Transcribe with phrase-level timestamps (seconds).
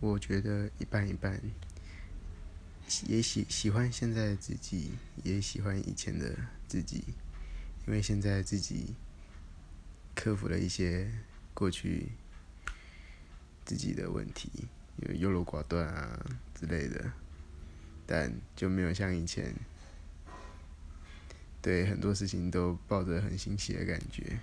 [0.00, 1.40] 我觉得一半一半，
[3.06, 4.90] 也喜喜欢现在的自己，
[5.24, 6.36] 也喜欢以前的
[6.68, 7.02] 自己，
[7.86, 8.94] 因为现在自己
[10.14, 11.10] 克服了一些
[11.54, 12.08] 过去
[13.64, 14.50] 自己的问题，
[14.96, 16.24] 有优柔寡断啊
[16.54, 17.12] 之类的，
[18.06, 19.54] 但就没有像以前
[21.62, 24.38] 对很多事情都抱着很欣喜的感觉。